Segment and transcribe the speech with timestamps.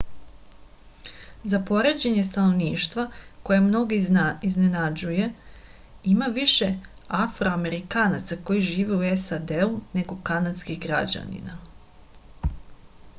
[1.51, 3.03] za poređenje stanovništva
[3.49, 3.99] koje mnoge
[4.49, 5.27] iznenađuje
[6.15, 6.71] ima više
[7.21, 9.57] afroamerikanaca koji žive u sad
[10.01, 11.63] nego kanadskih građanina